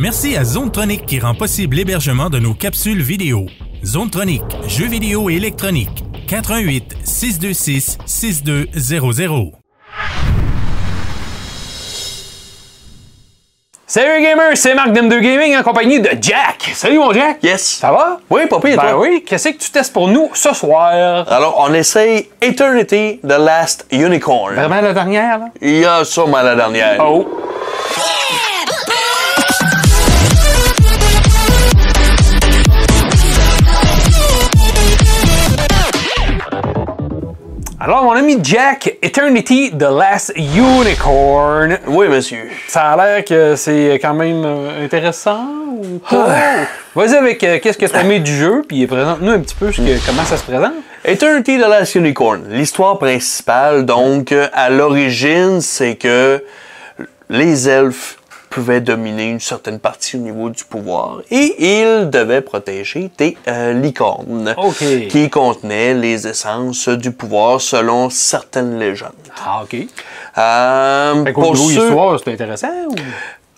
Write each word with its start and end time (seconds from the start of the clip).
Merci 0.00 0.34
à 0.34 0.44
Zonetronic 0.44 1.04
qui 1.04 1.20
rend 1.20 1.34
possible 1.34 1.76
l'hébergement 1.76 2.30
de 2.30 2.38
nos 2.38 2.54
capsules 2.54 3.02
vidéo. 3.02 3.44
Zonetronic, 3.84 4.40
jeux 4.66 4.86
vidéo 4.86 5.28
et 5.28 5.34
électronique. 5.34 6.04
88 6.26 6.94
626 7.04 7.98
6200. 8.06 9.52
Salut 13.86 14.08
les 14.16 14.22
gamers, 14.22 14.52
c'est 14.56 14.72
Marc 14.74 14.88
d'M2 14.92 15.20
Gaming 15.20 15.54
en 15.58 15.62
compagnie 15.62 16.00
de 16.00 16.08
Jack. 16.18 16.70
Salut 16.72 16.98
mon 16.98 17.12
Jack. 17.12 17.42
Yes. 17.42 17.60
Ça 17.62 17.92
va? 17.92 18.20
Oui, 18.30 18.46
pas 18.48 18.58
pire, 18.58 18.78
Ben 18.80 18.92
toi? 18.92 19.00
oui, 19.00 19.22
qu'est-ce 19.26 19.50
que 19.50 19.58
tu 19.58 19.70
testes 19.70 19.92
pour 19.92 20.08
nous 20.08 20.30
ce 20.32 20.54
soir? 20.54 21.26
Alors, 21.30 21.56
on 21.58 21.74
essaye 21.74 22.30
Eternity, 22.40 23.20
The 23.22 23.36
Last 23.38 23.86
Unicorn. 23.90 24.54
Vraiment 24.54 24.80
la 24.80 24.94
dernière, 24.94 25.40
là? 25.40 25.44
Il 25.60 25.76
y 25.80 25.84
a 25.84 26.04
sûrement 26.06 26.40
la 26.40 26.54
dernière. 26.56 27.04
Oh. 27.06 27.28
Alors, 37.82 38.04
mon 38.04 38.12
ami 38.12 38.36
Jack, 38.42 38.98
Eternity, 39.02 39.70
The 39.72 39.84
Last 39.84 40.32
Unicorn. 40.36 41.78
Oui, 41.86 42.08
monsieur. 42.08 42.50
Ça 42.68 42.90
a 42.90 42.96
l'air 42.96 43.24
que 43.24 43.56
c'est 43.56 43.98
quand 44.02 44.12
même 44.12 44.42
euh, 44.44 44.84
intéressant 44.84 45.46
ou 45.82 45.98
pas? 45.98 46.26
Vas-y 46.94 47.14
avec 47.16 47.42
euh, 47.42 47.58
qu'est-ce 47.62 47.78
que 47.78 47.86
tu 47.86 47.96
as 47.96 48.02
aimé 48.02 48.20
du 48.20 48.36
jeu, 48.36 48.62
puis 48.68 48.86
présente-nous 48.86 49.30
un 49.32 49.38
petit 49.40 49.54
peu 49.54 49.72
ce 49.72 49.80
que- 49.80 50.06
comment 50.06 50.24
ça 50.24 50.36
se 50.36 50.42
présente. 50.42 50.74
Eternity, 51.06 51.56
The 51.56 51.68
Last 51.68 51.94
Unicorn. 51.94 52.42
L'histoire 52.50 52.98
principale, 52.98 53.86
donc, 53.86 54.32
euh, 54.32 54.48
à 54.52 54.68
l'origine, 54.68 55.62
c'est 55.62 55.94
que 55.96 56.44
les 57.30 57.66
elfes 57.66 58.18
pouvaient 58.50 58.80
dominer 58.80 59.28
une 59.30 59.40
certaine 59.40 59.78
partie 59.78 60.16
au 60.16 60.18
niveau 60.18 60.50
du 60.50 60.64
pouvoir 60.64 61.20
et 61.30 61.54
ils 61.80 62.10
devaient 62.10 62.40
protéger 62.42 63.10
des 63.16 63.36
euh, 63.48 63.72
licornes 63.72 64.54
qui 65.08 65.30
contenaient 65.30 65.94
les 65.94 66.26
essences 66.26 66.88
du 66.88 67.12
pouvoir 67.12 67.60
selon 67.60 68.10
certaines 68.10 68.78
légendes. 68.78 69.12
Ah, 69.46 69.62
OK. 69.62 69.76
Euh, 70.36 71.24
Fait 71.24 71.32
pour 71.32 71.54
niveau 71.54 71.70
ceux- 71.70 71.86
histoire, 71.86 72.18
c'est 72.22 72.32
intéressant 72.32 72.68
ou? 72.88 72.94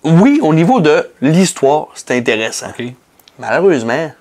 Oui, 0.05 0.39
au 0.41 0.53
niveau 0.53 0.79
de 0.79 1.09
l'histoire, 1.21 1.87
c'est 1.95 2.11
intéressant. 2.11 2.67
Malheureusement, 3.39 4.11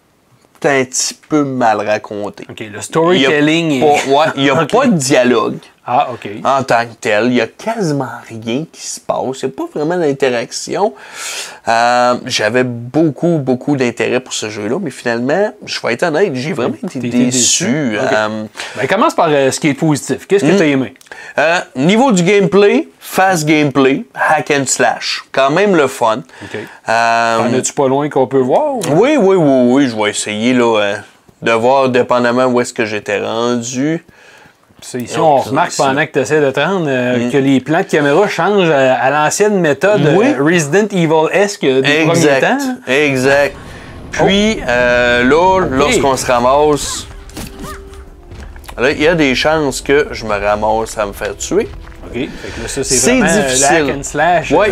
c'est 0.62 0.80
un 0.80 0.84
petit 0.84 1.14
peu 1.28 1.44
mal 1.44 1.86
raconté. 1.86 2.46
OK, 2.48 2.60
le 2.60 2.66
Il 2.66 2.76
a 2.76 2.80
storytelling 2.82 3.72
est... 3.72 3.80
pas- 3.80 4.10
ouais, 4.10 4.26
il 4.36 4.42
n'y 4.44 4.50
a 4.50 4.54
Ok. 4.62 4.70
pas 4.70 4.86
de 4.86 4.96
dialogue 4.96 5.58
Ah, 5.84 6.08
OK. 6.12 6.28
en 6.44 6.62
tant 6.62 6.84
que 6.86 6.94
tel. 7.00 7.24
Il 7.26 7.30
n'y 7.32 7.40
a 7.40 7.48
quasiment 7.48 8.08
rien 8.28 8.64
qui 8.70 8.86
se 8.86 9.00
passe. 9.00 9.42
Il 9.42 9.46
n'y 9.46 9.52
a 9.52 9.56
pas 9.56 9.64
vraiment 9.74 9.96
d'interaction. 9.98 10.94
Euh, 11.66 12.14
J'avais 12.24 12.62
beaucoup, 12.62 13.38
beaucoup 13.38 13.76
d'intérêt 13.76 14.20
pour 14.20 14.32
ce 14.32 14.48
jeu-là, 14.48 14.78
mais 14.80 14.90
finalement, 14.90 15.52
je 15.64 15.80
vais 15.82 15.94
être 15.94 16.04
honnête, 16.04 16.30
j'ai 16.34 16.52
vraiment 16.52 16.76
été 16.82 17.00
déçu. 17.00 17.20
déçu? 17.24 17.98
Euh, 17.98 18.44
Ben, 18.76 18.86
commence 18.86 19.14
par 19.14 19.26
euh, 19.30 19.50
ce 19.50 19.58
qui 19.58 19.68
est 19.68 19.74
positif. 19.74 20.26
Qu'est-ce 20.28 20.44
que 20.44 20.56
tu 20.56 20.62
as 20.62 20.66
aimé? 20.66 20.94
niveau 21.74 22.12
du 22.12 22.22
gameplay, 22.22 22.88
fast 23.00 23.44
gameplay, 23.44 24.04
hack 24.14 24.50
and 24.52 24.66
slash. 24.66 25.24
Quand 25.32 25.50
même 25.50 25.74
le 25.74 25.88
fun. 25.88 26.22
OK. 26.44 26.58
En 26.86 27.52
as-tu 27.54 27.72
pas 27.72 27.88
loin 27.88 28.08
qu'on 28.08 28.26
peut 28.28 28.38
voir? 28.38 28.74
ou? 28.76 28.80
Oui, 28.92 29.16
oui, 29.18 29.36
oui, 29.36 29.62
oui, 29.66 29.88
je 29.88 29.96
vais 29.96 30.10
essayer 30.10 30.52
là, 30.54 30.96
de 31.42 31.52
voir 31.52 31.88
dépendamment 31.88 32.44
où 32.46 32.60
est-ce 32.60 32.72
que 32.72 32.84
j'étais 32.84 33.20
rendu. 33.20 34.04
Ici, 34.94 35.18
on 35.18 35.36
remarque 35.36 35.72
Mm. 35.72 35.76
pendant 35.76 36.06
que 36.06 36.12
tu 36.12 36.18
essaies 36.18 36.40
de 36.40 36.50
te 36.50 36.60
rendre 36.60 36.86
euh, 36.88 37.30
que 37.30 37.36
les 37.38 37.60
plans 37.60 37.78
de 37.80 37.84
caméra 37.84 38.28
changent 38.28 38.70
à, 38.70 38.94
à 38.94 39.10
l'ancienne 39.10 39.58
méthode 39.60 40.02
Oui. 40.16 40.26
euh, 40.38 40.42
Resident 40.44 40.88
Evil-esque 40.90 41.60
des 41.62 42.04
premiers 42.04 42.10
Exact. 42.10 42.40
temps. 42.40 42.74
Exact. 42.92 43.56
Puis 44.10 44.58
euh, 44.68 45.24
là, 45.24 45.60
lorsqu'on 45.70 46.16
se 46.16 46.26
ramasse, 46.26 47.06
là, 48.78 48.90
il 48.90 49.00
y 49.02 49.08
a 49.08 49.14
des 49.14 49.34
chances 49.34 49.80
que 49.80 50.08
je 50.10 50.24
me 50.24 50.34
ramasse 50.38 50.98
à 50.98 51.06
me 51.06 51.12
faire 51.12 51.36
tuer. 51.36 51.68
OK. 52.04 52.28
C'est 52.66 52.80
euh, 53.10 53.44
difficile. 53.44 54.56
Ouais, 54.56 54.68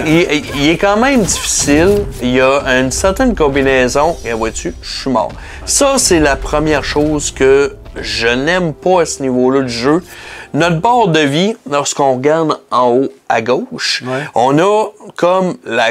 il 0.56 0.68
est 0.70 0.76
quand 0.76 0.96
même 0.96 1.22
difficile. 1.22 2.02
Il 2.22 2.32
y 2.32 2.40
a 2.40 2.60
une 2.80 2.90
certaine 2.90 3.34
combinaison. 3.34 4.16
Et 4.26 4.32
vois-tu, 4.32 4.74
je 4.82 5.00
suis 5.02 5.10
mort. 5.10 5.30
Ça, 5.64 5.94
c'est 5.96 6.20
la 6.20 6.36
première 6.36 6.82
chose 6.84 7.30
que 7.30 7.76
je 8.00 8.28
n'aime 8.28 8.72
pas 8.74 9.02
à 9.02 9.06
ce 9.06 9.22
niveau-là 9.22 9.62
du 9.62 9.72
jeu. 9.72 10.02
Notre 10.52 10.80
barre 10.80 11.08
de 11.08 11.20
vie, 11.20 11.54
lorsqu'on 11.70 12.14
regarde 12.14 12.58
en 12.70 12.88
haut 12.90 13.08
à 13.28 13.40
gauche, 13.42 14.02
Ouais. 14.06 14.24
on 14.34 14.58
a 14.58 14.86
comme 15.16 15.56
la, 15.64 15.90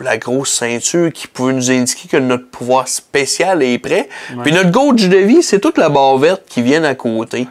la 0.00 0.16
grosse 0.18 0.52
ceinture 0.52 1.12
qui 1.12 1.26
peut 1.28 1.52
nous 1.52 1.70
indiquer 1.70 2.08
que 2.08 2.16
notre 2.16 2.48
pouvoir 2.48 2.88
spécial 2.88 3.62
est 3.62 3.78
prêt. 3.78 4.08
Puis 4.42 4.52
notre 4.52 4.70
gauche 4.70 5.02
de 5.08 5.16
vie, 5.18 5.42
c'est 5.42 5.60
toute 5.60 5.78
la 5.78 5.88
barre 5.88 6.18
verte 6.18 6.42
qui 6.48 6.62
vient 6.62 6.82
à 6.84 6.94
côté. 6.94 7.46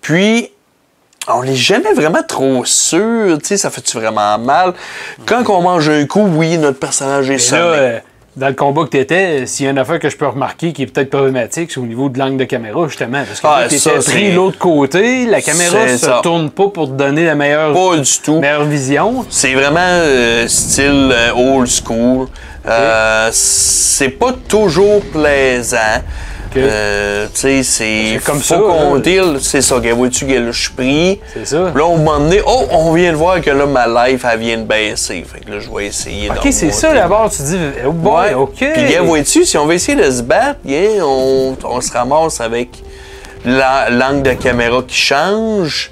Puis, 0.00 0.50
on 1.28 1.44
n'est 1.44 1.54
jamais 1.54 1.92
vraiment 1.92 2.22
trop 2.26 2.64
sûr, 2.64 3.38
tu 3.38 3.46
sais, 3.46 3.56
ça 3.56 3.70
fait-tu 3.70 3.96
vraiment 3.96 4.36
mal? 4.38 4.74
Quand 5.24 5.48
on 5.50 5.62
mange 5.62 5.88
un 5.88 6.04
coup, 6.06 6.26
oui, 6.26 6.58
notre 6.58 6.80
personnage 6.80 7.30
est 7.30 7.52
euh, 7.52 8.00
dans 8.36 8.48
le 8.48 8.54
combat 8.54 8.84
que 8.84 8.88
tu 8.90 8.98
étais, 8.98 9.44
s'il 9.46 9.66
y 9.66 9.68
a 9.68 9.72
une 9.72 9.78
affaire 9.78 9.98
que 9.98 10.08
je 10.08 10.16
peux 10.16 10.26
remarquer 10.26 10.72
qui 10.72 10.82
est 10.82 10.86
peut-être 10.86 11.10
problématique, 11.10 11.70
c'est 11.70 11.80
au 11.80 11.84
niveau 11.86 12.08
de 12.08 12.18
l'angle 12.18 12.38
de 12.38 12.44
caméra, 12.44 12.88
justement. 12.88 13.22
Parce 13.26 13.40
que 13.40 13.46
Ah, 13.46 13.66
tu 13.68 13.74
étais 13.74 13.98
pris 13.98 14.32
l'autre 14.32 14.58
côté, 14.58 15.26
la 15.26 15.42
caméra 15.42 15.86
se 15.88 15.98
ça. 15.98 16.20
tourne 16.22 16.48
pas 16.50 16.68
pour 16.68 16.86
te 16.88 16.92
donner 16.92 17.26
la 17.26 17.34
meilleure, 17.34 17.74
Pas 17.74 17.96
du 17.98 18.10
tout. 18.24 18.40
meilleure 18.40 18.64
vision. 18.64 19.26
C'est 19.28 19.52
vraiment 19.52 19.80
euh, 19.80 20.48
style 20.48 21.10
euh, 21.12 21.32
old 21.34 21.68
school. 21.68 22.26
Euh, 22.66 23.28
c'est 23.32 24.08
pas 24.08 24.32
toujours 24.48 25.02
plaisant. 25.02 25.76
Euh, 26.56 27.26
tu 27.32 27.40
sais, 27.40 27.62
c'est. 27.62 28.20
Comme 28.24 28.36
faut 28.40 28.42
ça, 28.54 28.56
qu'on 28.58 28.94
là. 28.94 29.00
deal. 29.00 29.38
C'est 29.40 29.62
ça, 29.62 29.78
gars, 29.80 29.94
vois-tu, 29.94 30.24
gars, 30.26 30.40
je 30.50 30.60
suis 30.60 30.72
pris. 30.72 31.20
C'est 31.32 31.46
ça. 31.46 31.72
Là, 31.74 31.84
on 31.86 31.98
m'a 31.98 32.18
donné, 32.18 32.40
oh, 32.46 32.64
on 32.70 32.92
vient 32.92 33.12
de 33.12 33.16
voir 33.16 33.40
que 33.40 33.50
là, 33.50 33.66
ma 33.66 34.08
life, 34.08 34.24
elle 34.30 34.38
vient 34.38 34.58
de 34.58 34.64
baisser. 34.64 35.24
Fait 35.30 35.40
que 35.44 35.50
là, 35.50 35.60
je 35.60 35.70
vais 35.70 35.86
essayer 35.86 36.30
OK, 36.30 36.48
c'est 36.50 36.70
ça 36.72 36.92
la 36.92 37.02
d'abord, 37.02 37.30
tu 37.30 37.42
dis, 37.42 37.58
oh 37.86 37.92
boy, 37.92 38.28
Ouais. 38.28 38.34
OK. 38.34 38.54
Puis, 38.58 38.92
gars, 38.92 39.02
vois-tu, 39.02 39.44
si 39.44 39.56
on 39.58 39.66
veut 39.66 39.74
essayer 39.74 39.96
de 39.96 40.10
se 40.10 40.22
battre, 40.22 40.60
gars, 40.64 41.04
on, 41.04 41.56
on 41.64 41.80
se 41.80 41.92
ramasse 41.92 42.40
avec 42.40 42.68
la- 43.44 43.88
l'angle 43.90 44.22
de 44.22 44.32
caméra 44.34 44.82
qui 44.86 44.96
change. 44.96 45.90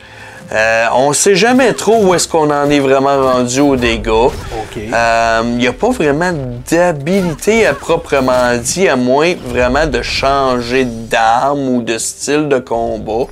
Euh, 0.53 0.87
on 0.95 1.13
sait 1.13 1.37
jamais 1.37 1.73
trop 1.75 2.03
où 2.03 2.15
est-ce 2.15 2.27
qu'on 2.27 2.51
en 2.51 2.69
est 2.71 2.81
vraiment 2.81 3.33
rendu 3.33 3.61
aux 3.61 3.77
dégâts. 3.77 4.31
Il 4.77 5.57
n'y 5.57 5.67
a 5.67 5.73
pas 5.73 5.91
vraiment 5.91 6.33
d'habilité 6.71 7.67
à 7.67 7.75
proprement 7.75 8.57
dit, 8.57 8.89
à 8.89 8.97
moins 8.97 9.35
vraiment 9.47 9.87
de 9.87 10.03
changer 10.03 10.85
d'arme 10.85 11.69
ou 11.69 11.83
de 11.83 11.99
style 11.99 12.49
de 12.49 12.59
combat. 12.59 13.27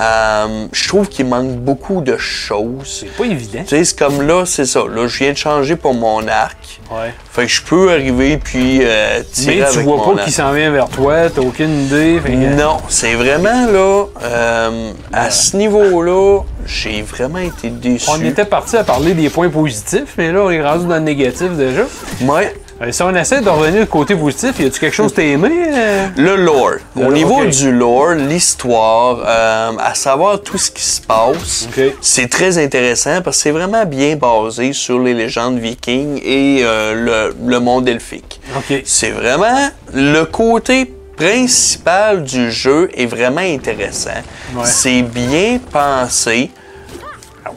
Euh, 0.00 0.66
je 0.72 0.88
trouve 0.88 1.08
qu'il 1.08 1.26
manque 1.26 1.56
beaucoup 1.56 2.00
de 2.00 2.16
choses. 2.16 3.00
C'est 3.00 3.16
pas 3.16 3.24
évident. 3.24 3.60
Tu 3.66 3.76
sais, 3.76 3.84
c'est 3.84 3.98
comme 3.98 4.22
là, 4.26 4.44
c'est 4.46 4.64
ça. 4.66 4.80
Là, 4.88 5.06
je 5.06 5.18
viens 5.18 5.32
de 5.32 5.36
changer 5.36 5.74
pour 5.76 5.94
mon 5.94 6.26
arc. 6.28 6.80
Ouais. 6.90 7.12
Fait 7.32 7.42
que 7.42 7.52
je 7.52 7.62
peux 7.62 7.90
arriver 7.90 8.38
puis 8.38 8.80
euh, 8.82 9.22
tirer 9.32 9.56
Mais 9.56 9.62
tu 9.62 9.68
avec 9.74 9.84
vois 9.84 9.96
mon 9.96 10.04
pas 10.04 10.20
arc. 10.20 10.24
qui 10.24 10.32
s'en 10.32 10.52
vient 10.52 10.70
vers 10.70 10.88
toi, 10.88 11.28
t'as 11.28 11.42
aucune 11.42 11.82
idée. 11.84 12.20
fait 12.24 12.30
Non, 12.30 12.78
c'est 12.88 13.14
vraiment 13.14 13.66
là, 13.70 14.04
euh, 14.22 14.90
à 15.12 15.30
ce 15.30 15.56
niveau-là, 15.56 16.37
j'ai 16.66 17.02
vraiment 17.02 17.38
été 17.38 17.70
déçu. 17.70 18.08
On 18.10 18.20
était 18.22 18.44
parti 18.44 18.76
à 18.76 18.84
parler 18.84 19.14
des 19.14 19.30
points 19.30 19.48
positifs, 19.48 20.14
mais 20.16 20.32
là, 20.32 20.40
on 20.42 20.50
est 20.50 20.62
rendu 20.62 20.86
dans 20.86 20.94
le 20.96 21.00
négatif 21.00 21.50
déjà. 21.52 21.82
Ouais. 22.22 22.54
Euh, 22.80 22.92
si 22.92 23.02
on 23.02 23.12
essaie 23.16 23.40
de 23.40 23.48
revenir 23.48 23.82
au 23.82 23.86
côté 23.86 24.14
positif, 24.14 24.60
y 24.60 24.66
a-tu 24.66 24.78
quelque 24.78 24.94
chose 24.94 25.10
que 25.10 25.16
t'as 25.16 25.22
aimé? 25.24 25.50
euh? 25.74 26.06
Le 26.16 26.36
lore. 26.36 26.74
Au 26.94 27.00
lore, 27.00 27.10
niveau 27.10 27.44
du 27.44 27.72
lore, 27.72 28.10
l'histoire, 28.12 29.18
euh, 29.26 29.72
à 29.80 29.94
savoir 29.96 30.40
tout 30.40 30.58
ce 30.58 30.70
qui 30.70 30.84
se 30.84 31.00
passe, 31.00 31.68
c'est 32.00 32.28
très 32.30 32.56
intéressant 32.56 33.20
parce 33.20 33.38
que 33.38 33.42
c'est 33.42 33.50
vraiment 33.50 33.84
bien 33.84 34.14
basé 34.14 34.72
sur 34.72 35.00
les 35.00 35.12
légendes 35.12 35.58
vikings 35.58 36.20
et 36.24 36.60
euh, 36.62 37.32
le, 37.34 37.36
le 37.50 37.58
monde 37.58 37.88
elfique. 37.88 38.40
C'est 38.84 39.10
vraiment 39.10 39.70
le 39.92 40.22
côté 40.24 40.92
principal 41.18 42.22
du 42.22 42.50
jeu 42.50 42.88
est 42.94 43.06
vraiment 43.06 43.40
intéressant. 43.40 44.10
Ouais. 44.54 44.62
C'est 44.64 45.02
bien 45.02 45.58
pensé. 45.70 46.50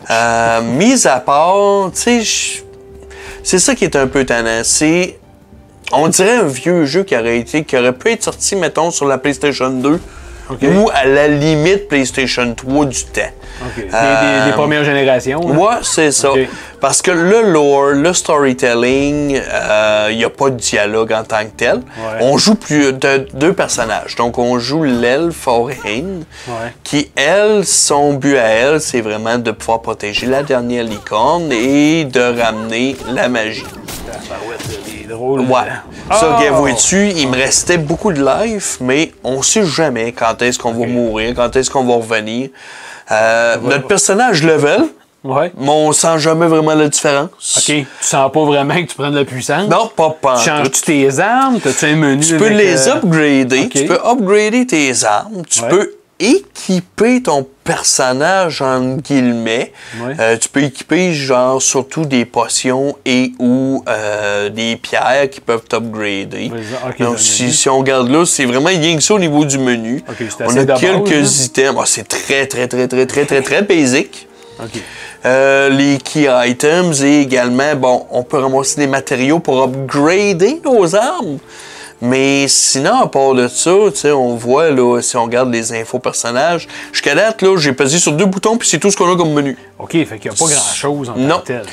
Euh, 0.10 0.62
mis 0.62 1.06
à 1.06 1.20
part, 1.20 1.92
tu 1.94 2.24
sais, 2.24 2.64
c'est 3.44 3.60
ça 3.60 3.76
qui 3.76 3.86
est 3.86 3.96
un 3.96 4.08
peu 4.08 4.26
tannant. 4.26 4.62
C'est, 4.64 5.20
on 5.92 6.08
dirait 6.08 6.38
un 6.38 6.48
vieux 6.48 6.86
jeu 6.86 7.04
qui 7.04 7.16
aurait 7.16 7.40
été, 7.40 7.64
qui 7.64 7.78
aurait 7.78 7.94
pu 7.94 8.12
être 8.12 8.24
sorti, 8.24 8.56
mettons, 8.56 8.92
sur 8.92 9.06
la 9.06 9.18
PlayStation 9.18 9.70
2 9.70 10.00
Ou 10.64 10.90
à 10.94 11.06
la 11.06 11.28
limite 11.28 11.88
PlayStation 11.88 12.54
3 12.54 12.86
du 12.86 13.04
temps. 13.06 13.22
OK. 13.62 13.76
Des, 13.76 13.82
des- 13.84 13.90
Euh, 13.94 14.46
des 14.48 14.52
premières 14.54 14.84
générations. 14.84 15.40
là. 15.42 15.56
Ouais, 15.60 15.76
c'est 15.84 16.12
ça. 16.12 16.30
Parce 16.80 17.02
que 17.02 17.12
le 17.12 17.52
lore, 17.52 17.92
le 17.92 18.12
storytelling, 18.14 19.40
il 20.10 20.18
n'y 20.18 20.24
a 20.24 20.30
pas 20.30 20.50
de 20.50 20.56
dialogue 20.56 21.14
en 21.14 21.24
tant 21.24 21.44
que 21.44 21.52
tel. 21.56 21.82
On 22.22 22.38
joue 22.38 22.56
plus 22.56 22.94
de 22.94 23.28
deux 23.34 23.54
personnages. 23.54 24.16
Donc, 24.16 24.38
on 24.40 24.58
joue 24.60 24.84
l'elfe 24.84 25.48
Orhain, 25.48 26.22
Ouais. 26.48 26.74
qui, 26.84 27.12
elle, 27.16 27.66
son 27.66 28.14
but 28.14 28.38
à 28.38 28.48
elle, 28.48 28.82
c'est 28.82 29.02
vraiment 29.02 29.38
de 29.38 29.52
pouvoir 29.52 29.82
protéger 29.82 30.26
la 30.26 30.42
dernière 30.44 30.84
licorne 30.84 31.52
et 31.52 32.06
de 32.06 32.42
ramener 32.42 32.96
la 33.14 33.28
magie. 33.30 33.64
Drôle. 35.12 35.42
Ouais. 35.42 35.68
Ça, 36.12 36.38
Oh! 36.38 36.42
que 36.42 36.50
vois-tu, 36.50 37.10
il 37.10 37.28
me 37.28 37.36
restait 37.38 37.78
beaucoup 37.78 38.12
de 38.14 38.24
life, 38.24 38.78
mais 38.82 39.12
on 39.24 39.42
sait 39.42 39.66
jamais 39.66 40.12
quand 40.14 40.42
est-ce 40.42 40.58
qu'on 40.58 40.72
va 40.74 40.86
mourir, 40.88 41.34
quand 41.36 41.56
est-ce 41.56 41.70
qu'on 41.70 41.84
va 41.84 41.96
revenir. 41.96 42.50
Euh, 43.12 43.58
notre 43.62 43.88
personnage 43.88 44.42
level, 44.44 44.84
Ouais. 45.24 45.52
mais 45.58 45.70
on 45.70 45.92
sent 45.92 46.18
jamais 46.20 46.48
vraiment 46.48 46.74
la 46.74 46.88
différence. 46.88 47.58
OK. 47.58 47.64
Tu 47.66 47.86
sens 48.00 48.32
pas 48.32 48.44
vraiment 48.46 48.76
que 48.76 48.88
tu 48.90 48.96
prends 48.96 49.12
de 49.12 49.20
la 49.20 49.26
puissance? 49.26 49.70
Non, 49.70 49.90
pas 49.96 50.16
pas. 50.22 50.38
Tu 50.38 50.46
changes-tu 50.50 50.82
tes 50.82 51.20
armes? 51.20 51.60
T'as-tu 51.60 51.86
un 51.86 51.96
menu? 51.96 52.26
Tu 52.26 52.38
peux 52.38 52.46
avec, 52.46 52.58
les 52.58 52.88
euh, 52.88 52.96
upgrader. 52.96 53.70
Tu 53.70 53.86
peux 53.86 54.00
upgrader 54.04 54.66
tes 54.66 55.04
armes. 55.04 55.44
Tu 55.50 55.62
Ouais. 55.62 55.70
peux 55.70 55.92
équiper 56.22 57.24
ton 57.24 57.48
personnage 57.64 58.62
en 58.62 58.96
guillemets. 58.96 59.72
Ouais. 60.00 60.16
Euh, 60.20 60.38
tu 60.38 60.50
peux 60.50 60.64
équiper 60.64 61.14
genre 61.14 61.62
surtout 61.62 62.06
des 62.06 62.26
potions 62.26 62.98
et 63.06 63.34
ou 63.40 63.84
euh, 63.88 64.50
des 64.50 64.76
pierres 64.76 65.30
qui 65.30 65.42
peuvent 65.42 65.68
t'upgrader. 65.68 66.52
Donc 67.00 67.20
si, 67.20 67.70
on 67.70 67.80
regarde 67.80 68.10
là, 68.10 68.26
c'est 68.26 68.46
vraiment 68.46 68.70
rien 68.70 68.96
que 68.96 69.04
ça 69.04 69.14
au 69.16 69.20
niveau 69.20 69.46
du 69.46 69.58
menu. 69.58 70.04
On 70.40 70.58
a 70.58 70.66
quelques 70.78 71.46
items. 71.46 71.76
Ah, 71.80 71.84
c'est 71.86 72.08
très 72.08 72.46
très 72.48 72.68
très 72.68 72.88
très 72.88 73.06
très 73.06 73.26
très 73.26 73.42
très 73.42 73.62
basic. 73.62 74.28
OK. 74.60 74.80
Euh, 75.24 75.70
les 75.70 75.98
key 76.00 76.28
items 76.48 77.04
et 77.04 77.22
également, 77.22 77.76
bon, 77.76 78.08
on 78.10 78.24
peut 78.24 78.40
ramasser 78.40 78.82
des 78.82 78.88
matériaux 78.88 79.40
pour 79.40 79.62
upgrader 79.64 80.60
nos 80.66 80.96
armes. 80.96 81.38
Mais 82.02 82.48
sinon, 82.48 83.02
à 83.02 83.08
part 83.08 83.34
de 83.36 83.48
ça, 83.48 83.72
on 84.16 84.36
voit, 84.36 84.72
là, 84.72 85.00
si 85.02 85.16
on 85.18 85.24
regarde 85.26 85.52
les 85.54 85.72
infos 85.74 86.00
personnages, 86.00 86.68
jusqu'à 86.92 87.14
date, 87.14 87.42
là, 87.44 87.56
j'ai 87.58 87.74
pesé 87.74 88.00
sur 88.00 88.14
deux 88.14 88.26
boutons, 88.26 88.58
puis 88.58 88.68
c'est 88.68 88.80
tout 88.80 88.90
ce 88.90 88.98
qu'on 88.98 89.12
a 89.14 89.16
comme 89.16 89.34
menu. 89.34 89.56
OK, 89.78 89.92
fait 89.92 90.18
qu'il 90.20 90.32
n'y 90.32 90.36
a 90.36 90.40
pas 90.40 90.46
grand-chose 90.52 91.10
en 91.10 91.14
tant 91.14 91.20
Non. 91.20 91.40
que 91.40 91.46
tel. 91.48 91.64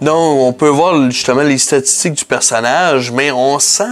Non, 0.00 0.46
on 0.48 0.52
peut 0.54 0.68
voir 0.68 1.10
justement 1.10 1.42
les 1.42 1.58
statistiques 1.58 2.14
du 2.14 2.24
personnage, 2.24 3.10
mais 3.10 3.30
on 3.30 3.58
sent 3.58 3.84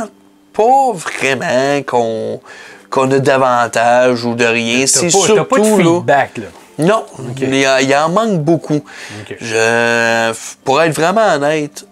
pas 0.54 0.92
vraiment 0.94 1.82
qu'on 1.82 2.40
qu'on 2.88 3.10
a 3.10 3.18
d'avantages 3.18 4.24
ou 4.24 4.34
de 4.34 4.44
rien. 4.44 4.86
C'est 4.86 5.08
t'as 5.08 5.44
pas 5.44 5.58
de 5.58 5.64
surtout, 5.64 5.96
feedback, 5.98 6.38
là. 6.38 6.44
Non, 6.78 7.04
il, 7.40 7.54
y 7.56 7.64
a- 7.66 7.82
il 7.82 7.94
en 7.96 8.08
manque 8.10 8.40
beaucoup. 8.42 8.80
Je, 9.40 10.32
pour 10.64 10.80
être 10.82 10.94
vraiment 10.94 11.26
honnête, 11.34 11.86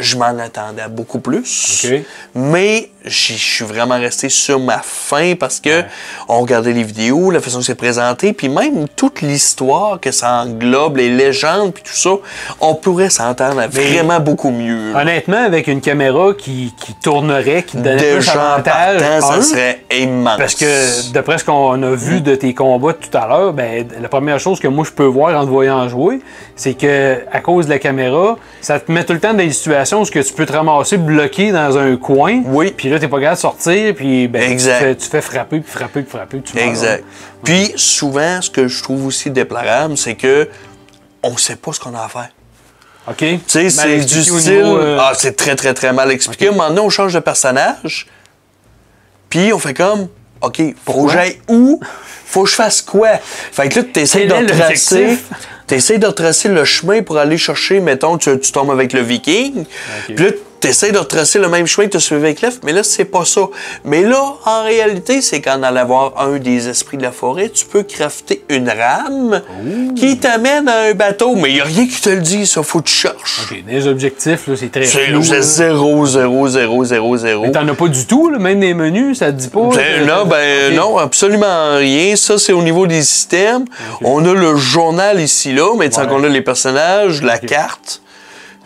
je 0.00 0.16
m'en 0.16 0.38
attendais 0.38 0.82
à 0.82 0.88
beaucoup 0.88 1.18
plus. 1.20 1.86
Mais 2.34 2.90
je 3.04 3.34
suis 3.34 3.64
vraiment 3.64 3.98
resté 3.98 4.28
sur 4.28 4.58
ma 4.58 4.80
faim 4.82 5.34
parce 5.38 5.60
que 5.60 5.84
on 6.28 6.40
regardait 6.40 6.72
les 6.72 6.82
vidéos, 6.82 7.30
la 7.30 7.40
façon 7.40 7.60
que 7.60 7.64
c'est 7.64 7.76
présenté, 7.76 8.32
puis 8.32 8.48
même 8.48 8.88
toute 8.96 9.22
l'histoire 9.22 10.00
que 10.00 10.10
ça 10.10 10.42
englobe, 10.42 10.96
les 10.96 11.08
légendes, 11.08 11.72
puis 11.72 11.84
tout 11.84 11.96
ça, 11.96 12.10
on 12.60 12.74
pourrait 12.74 13.10
s'entendre 13.10 13.62
vraiment 13.70 14.18
beaucoup 14.18 14.50
mieux. 14.50 14.92
là. 14.92 15.02
Honnêtement, 15.02 15.44
avec 15.44 15.68
une 15.68 15.80
caméra 15.80 16.32
qui, 16.36 16.74
qui 16.80 16.94
tournerait, 16.94 17.62
qui 17.62 17.76
donnait 17.76 18.16
plus 18.16 18.26
partant, 18.26 18.70
ça 19.20 19.40
serait 19.42 19.84
immense. 19.96 20.38
Parce 20.38 20.54
que 20.54 21.12
d'après 21.12 21.38
ce 21.38 21.44
qu'on 21.44 21.80
a 21.82 21.90
vu 21.94 22.20
de 22.20 22.34
tes 22.34 22.54
combats 22.54 22.94
tout 22.94 23.16
à 23.16 23.28
l'heure, 23.28 23.52
ben, 23.52 23.86
la 24.00 24.08
première 24.08 24.40
chose 24.40 24.58
que 24.58 24.68
moi 24.68 24.84
je 24.84 24.90
peux 24.90 25.04
voir 25.04 25.40
en 25.40 25.44
te 25.44 25.50
voyant 25.50 25.88
jouer, 25.88 26.20
c'est 26.56 26.74
que 26.74 27.18
à 27.30 27.40
cause 27.40 27.66
de 27.66 27.70
la 27.70 27.78
caméra, 27.78 28.36
ça 28.60 28.80
te 28.80 28.90
met 28.90 29.04
tout 29.04 29.12
le 29.12 29.20
temps 29.20 29.32
dans 29.32 29.38
des 29.38 29.52
situations 29.52 29.85
où 29.94 30.04
ce 30.04 30.10
que 30.10 30.18
tu 30.18 30.32
peux 30.32 30.46
te 30.46 30.52
ramasser 30.52 30.96
bloqué 30.96 31.52
dans 31.52 31.76
un 31.78 31.96
coin. 31.96 32.42
Oui. 32.46 32.72
Puis 32.76 32.88
là, 32.88 32.98
t'es 32.98 33.08
pas 33.08 33.18
capable 33.20 33.36
de 33.36 33.40
sortir, 33.40 33.94
puis 33.94 34.28
ben, 34.28 34.56
tu, 34.56 34.64
fais, 34.64 34.94
tu 34.96 35.08
fais 35.08 35.20
frapper, 35.20 35.60
puis 35.60 35.70
frapper, 35.70 36.02
puis 36.02 36.10
frapper, 36.10 36.38
puis 36.38 36.52
tu 36.52 36.56
meurs. 36.56 36.68
Exact. 36.68 37.04
Puis 37.44 37.72
souvent, 37.76 38.40
ce 38.42 38.50
que 38.50 38.68
je 38.68 38.82
trouve 38.82 39.06
aussi 39.06 39.30
déplorable, 39.30 39.96
c'est 39.96 40.14
que 40.14 40.48
on 41.22 41.36
sait 41.36 41.56
pas 41.56 41.72
ce 41.72 41.80
qu'on 41.80 41.94
a 41.94 42.04
à 42.04 42.08
faire. 42.08 42.30
OK? 43.08 43.16
Tu 43.18 43.40
sais, 43.46 43.70
c'est 43.70 43.98
du 44.04 44.22
style. 44.22 44.52
euh, 44.62 44.98
Ah, 45.00 45.12
c'est 45.16 45.36
très, 45.36 45.54
très, 45.54 45.74
très 45.74 45.92
mal 45.92 46.10
expliqué. 46.10 46.46
À 46.46 46.50
un 46.50 46.52
moment 46.52 46.68
donné, 46.68 46.80
on 46.80 46.90
change 46.90 47.14
de 47.14 47.20
personnage. 47.20 48.06
Puis 49.30 49.52
on 49.52 49.58
fait 49.58 49.74
comme. 49.74 50.08
OK, 50.40 50.60
j'aille 51.12 51.38
où? 51.48 51.80
Faut 52.26 52.44
que 52.44 52.50
je 52.50 52.54
fasse 52.54 52.82
quoi? 52.82 53.16
Fait 53.22 53.68
que 53.68 53.78
là, 53.80 53.86
tu 53.92 54.00
essaies 54.00 54.26
de 54.26 54.34
est 54.34 55.18
T'essayes 55.66 55.98
de 55.98 56.06
retracer 56.06 56.48
le 56.48 56.64
chemin 56.64 57.02
pour 57.02 57.18
aller 57.18 57.38
chercher, 57.38 57.80
mettons, 57.80 58.18
tu, 58.18 58.38
tu 58.38 58.52
tombes 58.52 58.70
avec 58.70 58.92
le 58.92 59.00
viking. 59.00 59.64
Puis 60.06 60.16
là, 60.16 60.30
t'essayes 60.60 60.92
de 60.92 60.98
retracer 60.98 61.38
le 61.38 61.48
même 61.48 61.66
chemin 61.66 61.86
que 61.86 61.92
tu 61.92 61.96
as 61.98 62.00
suivi 62.00 62.22
avec 62.24 62.40
l'elfe, 62.40 62.58
mais 62.64 62.72
là, 62.72 62.82
c'est 62.82 63.04
pas 63.04 63.24
ça. 63.24 63.42
Mais 63.84 64.02
là, 64.02 64.22
en 64.44 64.62
réalité, 64.64 65.20
c'est 65.22 65.40
qu'en 65.40 65.62
allant 65.62 65.84
voir 65.86 66.14
un 66.18 66.38
des 66.38 66.68
esprits 66.68 66.96
de 66.96 67.02
la 67.02 67.12
forêt, 67.12 67.48
tu 67.48 67.64
peux 67.66 67.82
crafter 67.82 68.42
une 68.48 68.68
rame 68.70 69.42
qui 69.96 70.18
t'amène 70.18 70.68
à 70.68 70.80
un 70.90 70.94
bateau. 70.94 71.34
Mais 71.36 71.52
il 71.52 71.60
a 71.60 71.64
rien 71.64 71.86
qui 71.86 72.00
te 72.00 72.08
le 72.10 72.20
dit, 72.20 72.46
ça, 72.46 72.62
faut 72.62 72.80
que 72.80 72.88
tu 72.88 72.94
cherches. 72.94 73.42
OK, 73.50 73.58
les 73.66 73.86
objectifs, 73.86 74.46
là, 74.46 74.54
c'est 74.56 74.70
très 74.72 74.84
C'est 74.84 75.06
flou. 75.08 75.20
là. 75.22 75.40
0, 75.42 76.06
0, 76.06 76.48
0, 76.48 76.84
0, 76.84 77.16
0. 77.16 77.42
Mais 77.42 77.50
T'en 77.52 77.68
as 77.68 77.74
pas 77.74 77.88
du 77.88 78.06
tout, 78.06 78.30
là, 78.30 78.38
même 78.38 78.60
des 78.60 78.74
menus, 78.74 79.18
ça 79.18 79.26
te 79.26 79.38
dit 79.38 79.48
pas. 79.48 79.68
Ben, 79.74 80.06
là, 80.06 80.24
ben 80.24 80.74
non, 80.74 80.98
absolument 80.98 81.76
rien. 81.76 82.16
Ça, 82.16 82.38
c'est 82.38 82.52
au 82.52 82.62
niveau 82.62 82.86
des 82.86 83.02
systèmes. 83.02 83.64
On 84.02 84.24
a 84.24 84.32
le 84.32 84.56
journal 84.56 85.20
ici, 85.20 85.52
là, 85.52 85.74
mais 85.78 85.86
Ouais. 85.96 86.06
qu'on 86.06 86.22
a 86.24 86.28
les 86.28 86.42
personnages, 86.42 87.22
la 87.22 87.38
carte. 87.38 88.02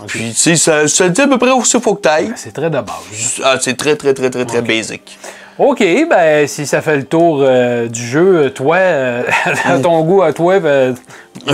Puis, 0.06 0.30
tu 0.30 0.34
sais, 0.34 0.56
ça, 0.56 0.88
ça 0.88 1.08
te 1.08 1.12
dit 1.12 1.20
à 1.20 1.28
peu 1.28 1.38
près 1.38 1.50
où 1.50 1.62
il 1.62 1.80
faut 1.80 1.94
que 1.94 2.02
tu 2.02 2.08
ailles. 2.08 2.32
C'est 2.36 2.52
très 2.52 2.70
de 2.70 2.80
base. 2.80 3.40
Ah, 3.44 3.56
c'est 3.60 3.76
très, 3.76 3.96
très, 3.96 4.14
très, 4.14 4.30
très, 4.30 4.44
très 4.44 4.62
basic. 4.62 5.18
OK, 5.58 5.84
ben 6.08 6.46
si 6.48 6.66
ça 6.66 6.80
fait 6.80 6.96
le 6.96 7.04
tour 7.04 7.40
euh, 7.42 7.86
du 7.86 8.02
jeu, 8.02 8.50
toi, 8.50 8.76
euh, 8.76 9.22
à 9.64 9.78
ton 9.78 10.02
goût 10.04 10.22
à 10.22 10.32
toi, 10.32 10.58
ben, 10.58 10.94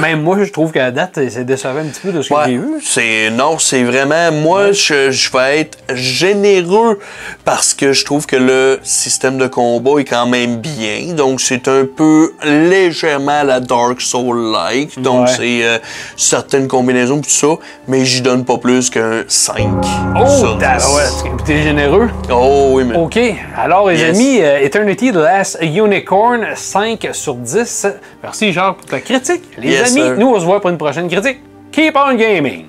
même 0.00 0.23
moi, 0.23 0.37
je 0.43 0.50
trouve 0.50 0.73
qu'à 0.73 0.90
date, 0.90 1.19
c'est 1.28 1.44
décevant 1.44 1.81
un 1.81 1.84
petit 1.84 2.00
peu 2.00 2.11
de 2.12 2.23
ce 2.23 2.28
que 2.31 2.34
Ouais, 2.34 2.44
j'ai 2.46 2.56
vu. 2.56 2.81
c'est 2.82 3.31
non, 3.31 3.58
c'est 3.58 3.82
vraiment 3.84 4.32
moi 4.32 4.73
je, 4.73 5.11
je 5.11 5.31
vais 5.31 5.61
être 5.61 5.78
généreux 5.94 6.99
parce 7.44 7.75
que 7.75 7.93
je 7.93 8.05
trouve 8.05 8.26
que 8.26 8.37
le 8.37 8.81
système 8.82 9.38
de 9.38 9.46
combat 9.46 10.00
est 10.00 10.05
quand 10.05 10.26
même 10.26 10.56
bien. 10.56 11.12
Donc 11.14 11.40
c'est 11.40 11.69
un 11.69 11.84
peu 11.87 12.32
légèrement 12.43 13.43
la 13.43 13.61
Dark 13.61 14.00
Soul 14.00 14.52
like. 14.52 15.00
Donc 15.00 15.26
Ouais. 15.26 15.32
c'est 15.37 15.64
euh, 15.64 15.78
certaines 16.17 16.69
combinaisons 16.69 17.20
tout 17.20 17.31
ça, 17.31 17.49
mais 17.87 18.05
j'y 18.05 18.23
donne 18.23 18.44
pas 18.44 18.58
plus 18.58 18.90
qu'un 18.90 19.25
5. 19.28 19.56
Oh, 20.19 20.26
sur 20.40 20.58
t'as- 20.58 20.76
10. 20.78 20.87
ouais, 20.94 21.31
t'es 21.44 21.62
généreux. 21.62 22.08
Oh 22.31 22.70
oui, 22.73 22.84
mais 22.84 22.96
OK, 22.96 23.19
alors 23.56 23.88
les 23.90 23.99
Yes. 24.00 24.17
amis, 24.17 24.38
euh, 24.40 24.58
Eternity 24.61 25.12
The 25.12 25.17
Last 25.17 25.58
Unicorn, 25.62 26.44
5 26.55 27.08
sur 27.12 27.34
10. 27.34 27.87
Merci 28.23 28.52
Jacques 28.52 28.76
pour 28.78 28.87
ta 28.87 29.00
critique. 29.00 29.43
Les 29.66 29.72
Yes, 29.72 29.90
amis, 29.96 30.00
sir. 30.06 30.16
nous 30.18 30.28
on 30.28 30.40
se 30.40 30.44
voit 30.44 30.60
pour 30.60 30.70
une 30.70 30.78
prochaine 30.78 31.08
critique. 31.08 31.38
Keep 31.72 31.96
on 31.96 32.14
gaming! 32.14 32.66